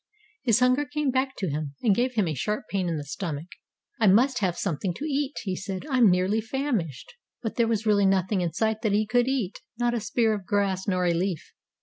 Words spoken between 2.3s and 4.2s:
sharp pain in the stomach. "I